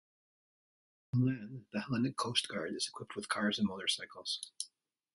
[1.13, 4.51] On land the Hellenic Coast Guard is equipped with cars and motorcycles.